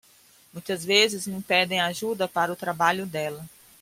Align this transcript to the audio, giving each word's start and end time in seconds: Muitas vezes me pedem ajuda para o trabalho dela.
Muitas 0.51 0.83
vezes 0.83 1.27
me 1.27 1.43
pedem 1.43 1.79
ajuda 1.79 2.27
para 2.27 2.51
o 2.51 2.55
trabalho 2.55 3.05
dela. 3.05 3.45